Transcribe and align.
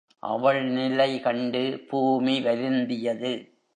அவள்நிலை 0.27 1.21
கண்டு 1.21 1.85
பூமி 1.89 2.41
வருந்தியது. 2.41 3.61